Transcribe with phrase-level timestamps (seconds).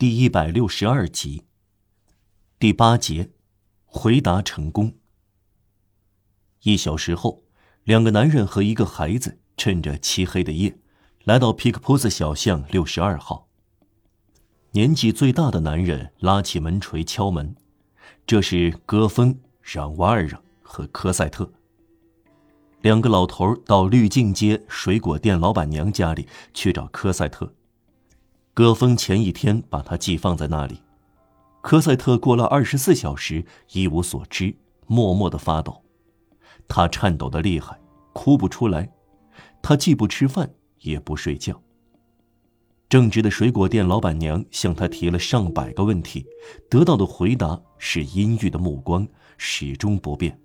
[0.00, 1.44] 第一百六十二集，
[2.58, 3.32] 第八节，
[3.84, 4.94] 回答成功。
[6.62, 7.42] 一小时后，
[7.84, 10.78] 两个男人和一个孩子趁着漆黑的夜，
[11.24, 13.46] 来到皮克波斯小巷六十二号。
[14.70, 17.54] 年纪最大的男人拉起门锤敲门，
[18.26, 20.26] 这是戈峰、让瓦尔
[20.62, 21.52] 和科赛特。
[22.80, 27.52] 两个老头到绿镜街水果店老板娘家里去找科赛特。
[28.52, 30.82] 戈峰前一天把它寄放在那里，
[31.62, 34.54] 科赛特过了二十四小时一无所知，
[34.86, 35.82] 默默的发抖，
[36.66, 37.78] 他颤抖的厉害，
[38.12, 38.90] 哭不出来，
[39.62, 40.50] 他既不吃饭
[40.80, 41.60] 也不睡觉。
[42.88, 46.26] 正直的水果店老板娘向他提了上百个问题，
[46.68, 49.06] 得到的回答是阴郁的目光，
[49.38, 50.36] 始终不变。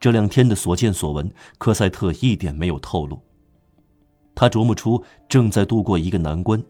[0.00, 3.22] 这两天的所见所闻，科赛特一点没有透露。
[4.36, 6.62] 他琢磨出正在度过一个难关，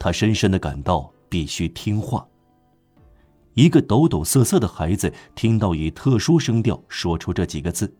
[0.00, 2.26] 他深深的感到必须听话。
[3.54, 7.96] 一个抖抖瑟瑟的孩子听到以特殊声调说出这几个字，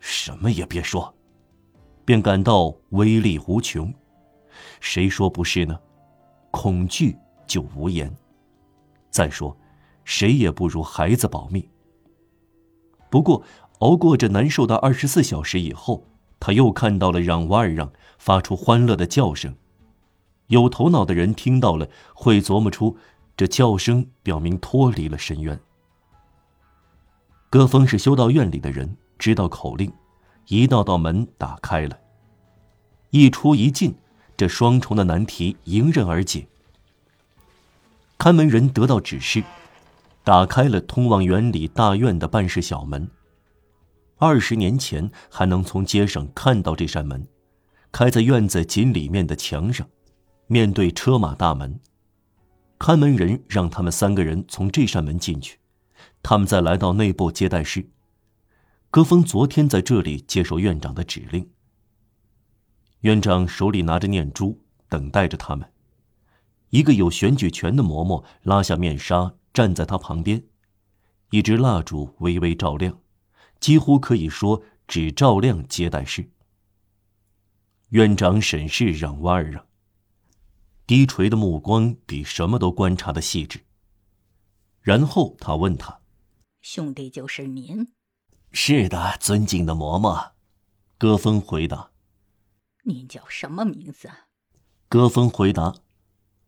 [0.00, 1.14] 什么也别说，
[2.04, 3.94] 便感到威力无穷。
[4.80, 5.78] 谁说不是呢？
[6.50, 8.12] 恐惧就无言。
[9.08, 9.56] 再说，
[10.04, 11.68] 谁也不如孩子保密。
[13.08, 13.40] 不过，
[13.78, 16.04] 熬过这难受的二十四小时以后。
[16.38, 19.54] 他又看到了让瓦尔让发出欢乐的叫声，
[20.48, 22.96] 有头脑的人听到了会琢磨出，
[23.36, 25.58] 这叫声表明脱离了深渊。
[27.48, 29.92] 戈峰是修道院里的人，知道口令，
[30.48, 31.98] 一道道门打开了，
[33.10, 33.94] 一出一进，
[34.36, 36.46] 这双重的难题迎刃而解。
[38.18, 39.42] 看门人得到指示，
[40.24, 43.08] 打开了通往园里大院的办事小门。
[44.18, 47.28] 二十年前还能从街上看到这扇门，
[47.92, 49.86] 开在院子紧里面的墙上，
[50.46, 51.78] 面对车马大门。
[52.78, 55.58] 看门人让他们三个人从这扇门进去，
[56.22, 57.90] 他们再来到内部接待室。
[58.90, 61.50] 戈峰昨天在这里接受院长的指令。
[63.00, 65.70] 院长手里拿着念珠，等待着他们。
[66.70, 70.42] 一个有选举权的嬷嬷拉下面纱，站在他旁边，
[71.30, 72.98] 一支蜡烛微微照亮。
[73.60, 76.30] 几乎可以说只照亮接待室。
[77.90, 79.66] 院长审视让瓦尔让，
[80.86, 83.64] 低垂的目光比什么都观察的细致。
[84.80, 86.00] 然后他问他
[86.62, 87.92] ：“兄弟就是您
[88.52, 90.32] ？”“是的，尊敬的嬷嬷。”
[90.98, 91.90] 戈峰回答。
[92.84, 94.10] “您叫什么名字？”
[94.88, 95.74] 戈峰回答：“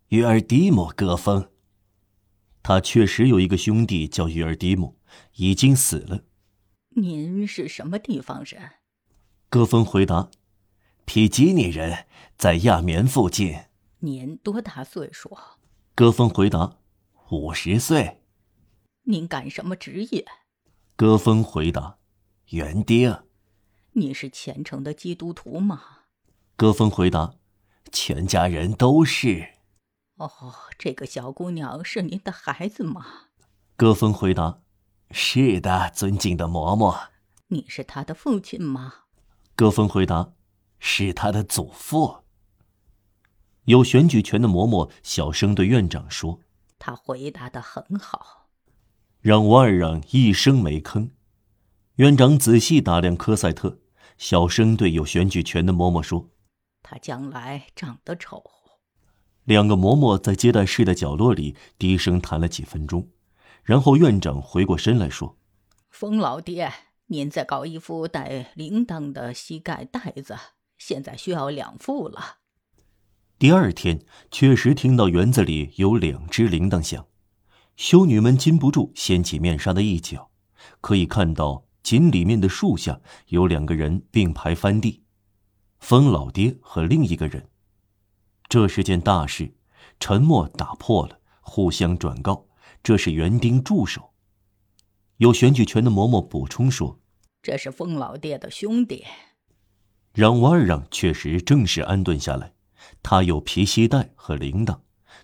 [0.08, 1.50] 约尔迪姆·戈峰。”
[2.62, 4.98] 他确实有一个兄弟叫约尔迪姆，
[5.34, 6.24] 已经死了。
[6.90, 8.72] 您是什么地方人？
[9.48, 10.30] 戈峰回答
[11.04, 12.06] ：“皮吉尼人，
[12.36, 13.56] 在亚棉附近。”
[14.00, 15.36] 您多大岁数？
[15.94, 16.78] 戈峰回答
[17.30, 18.22] ：“五十岁。”
[19.04, 20.24] 您干什么职业？
[20.96, 21.98] 戈峰回答
[22.50, 23.22] ：“园丁。”
[23.92, 25.80] 你是虔诚的基督徒吗？
[26.56, 27.34] 戈峰回答
[27.92, 29.54] ：“全家人都是。”
[30.18, 30.30] 哦，
[30.76, 33.28] 这个小姑娘是您的孩子吗？
[33.76, 34.60] 戈峰回答。
[35.10, 37.08] 是的，尊敬的嬷嬷。
[37.48, 38.92] 你是他的父亲吗？
[39.54, 40.32] 戈峰回答
[40.78, 42.18] ：“是他的祖父。”
[43.64, 46.40] 有选举权的嬷嬷小声对院长说
[46.78, 48.48] ：“他回答的很好。”
[49.20, 51.10] 让瓦尔让一声没吭。
[51.96, 53.78] 院长仔细打量科赛特，
[54.16, 56.28] 小声对有选举权的嬷嬷说
[56.82, 58.44] ：“他将来长得丑。”
[59.44, 63.08] 两个嬷嬷在接待室的角落里低声谈了几分钟。
[63.68, 65.36] 然后院长回过身来说
[65.92, 66.72] ：“冯老爹，
[67.08, 70.34] 您再搞一副带铃铛的膝盖带子，
[70.78, 72.38] 现在需要两副了。”
[73.38, 77.06] 第二天确实听到园子里有两只铃铛响，
[77.76, 80.30] 修女们禁不住掀起面纱的一角，
[80.80, 85.02] 可以看到井里面的树下有两个人并排翻地，
[85.78, 87.50] 冯老爹和另一个人。
[88.48, 89.54] 这是件大事，
[90.00, 92.47] 沉默打破了，互相转告。
[92.82, 94.10] 这是园丁助手。
[95.18, 97.00] 有选举权的嬷嬷补充说
[97.42, 99.04] ：“这是疯老爹的兄弟。”
[100.14, 102.52] 让瓦尔让确实正式安顿下来，
[103.02, 104.80] 他有皮鞋带和铃铛，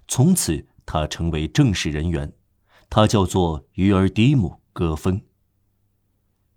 [0.07, 2.33] 从此他成为正式人员。
[2.91, 5.23] 他叫做于尔迪姆·戈芬。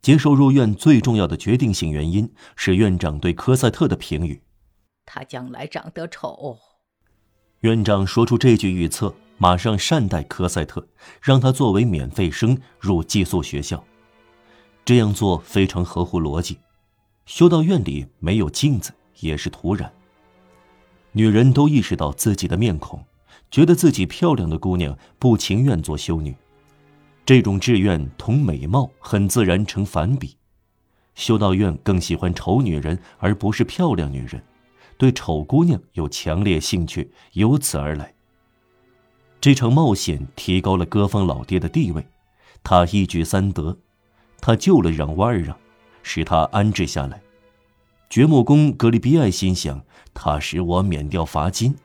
[0.01, 4.44] 接受入院最重要的决定性原因是院长对科赛特的评语
[5.05, 6.57] ：“他将来长得丑。”
[7.61, 9.15] 院长说出这句预测。
[9.38, 10.88] 马上善待科赛特，
[11.22, 13.84] 让他作为免费生入寄宿学校。
[14.84, 16.57] 这样做非常合乎逻辑。
[17.25, 19.92] 修道院里没有镜子也是突然。
[21.12, 23.04] 女人都意识到自己的面孔，
[23.51, 26.36] 觉得自己漂亮的姑娘不情愿做修女。
[27.25, 30.38] 这种志愿同美貌很自然成反比。
[31.16, 34.42] 修道院更喜欢丑女人而不是漂亮女人，
[34.98, 38.13] 对丑姑娘有强烈兴趣，由此而来。
[39.39, 42.06] 这场冒险提高了戈方老爹的地位，
[42.63, 43.78] 他一举三得，
[44.42, 45.56] 他救了让瓦尔让，
[46.01, 47.22] 使他安置下来。
[48.10, 49.81] 掘墓工格里比埃心想：
[50.13, 51.75] 他使我免掉罚金。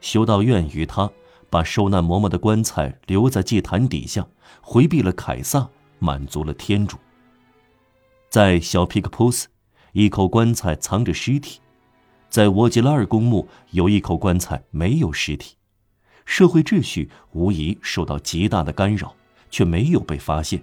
[0.00, 1.10] 修道院与他
[1.48, 4.26] 把受难嬷嬷的棺材留在祭坛底下。
[4.60, 6.96] 回避了凯撒，满足了天主。
[8.28, 9.48] 在小皮克普斯，
[9.92, 11.60] 一口棺材藏着尸体；
[12.28, 15.56] 在沃吉拉尔公墓，有一口棺材没有尸体。
[16.24, 19.14] 社会秩序无疑受到极大的干扰，
[19.50, 20.62] 却没有被发现。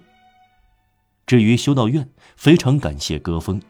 [1.26, 3.62] 至于修道院，非常感谢戈峰，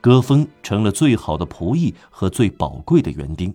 [0.00, 3.54] 戈峰成了最好的仆役和最宝贵的园丁。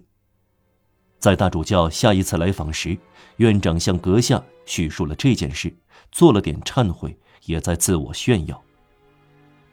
[1.20, 2.98] 在大主教下一次来访时，
[3.38, 5.74] 院长向阁下叙述了这件事。
[6.12, 8.62] 做了点忏悔，也在自我炫耀。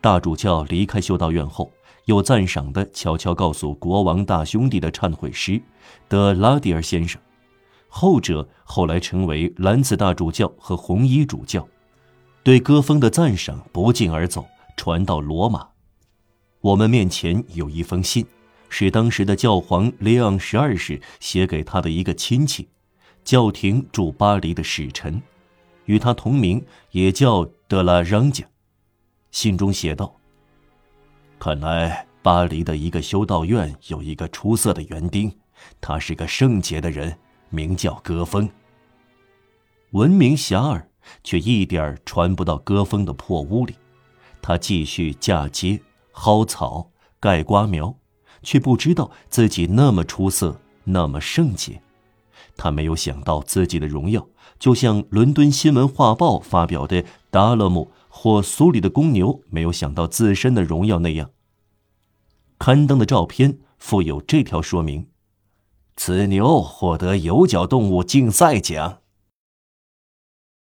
[0.00, 1.70] 大主教离开修道院后，
[2.06, 5.60] 又赞赏的悄悄告诉国王大兄弟的忏悔师
[6.08, 7.20] 德拉迪尔先生，
[7.92, 11.68] 后者后来成为兰子大主教和红衣主教，
[12.42, 14.46] 对戈风的赞赏不胫而走，
[14.76, 15.68] 传到罗马。
[16.60, 18.24] 我们面前有一封信，
[18.68, 22.68] 是当时的教皇列昂十二世写给他的一个亲戚，
[23.24, 25.20] 教廷驻巴黎的使臣。
[25.86, 28.46] 与他同名，也叫德拉让加。
[29.32, 30.14] 信中写道
[31.40, 35.36] ：“看来巴黎的一个修道院有一个出色的园丁，
[35.80, 37.18] 他是个圣洁的人，
[37.50, 38.48] 名叫戈风。
[39.90, 40.84] 闻名遐迩，
[41.22, 43.74] 却一点儿传不到戈峰的破屋里。
[44.40, 45.82] 他继续嫁接、
[46.14, 47.94] 薅草、盖瓜苗，
[48.42, 51.82] 却不知道自己那么出色，那么圣洁。
[52.56, 54.26] 他没有想到自己的荣耀。”
[54.60, 61.30] 就像伦敦新闻画报发表的达勒姆或苏里的公牛没有想到自身的荣耀那样。
[62.58, 65.08] 刊登的照片附有这条说明：
[66.02, 69.00] 此牛获得有角动物竞赛奖。